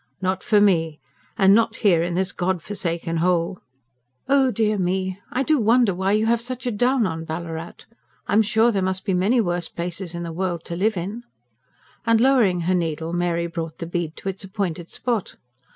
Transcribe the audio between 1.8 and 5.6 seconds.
in this God forsaken hole!" "Oh dear me! I do